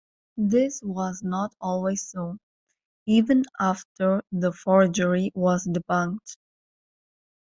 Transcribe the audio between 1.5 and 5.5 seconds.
always so, even after the forgery